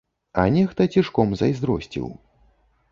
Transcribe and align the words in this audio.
А 0.43 0.45
нехта 0.55 0.87
цішком 0.95 1.37
зайздросціў. 1.43 2.13